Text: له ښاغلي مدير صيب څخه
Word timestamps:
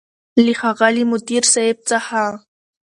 له 0.43 0.53
ښاغلي 0.59 1.03
مدير 1.11 1.43
صيب 1.53 1.77
څخه 1.89 2.21